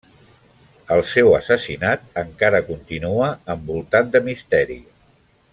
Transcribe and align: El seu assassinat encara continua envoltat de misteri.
El 0.95 1.01
seu 1.09 1.29
assassinat 1.41 2.09
encara 2.23 2.63
continua 2.71 3.31
envoltat 3.57 4.13
de 4.17 4.27
misteri. 4.31 4.83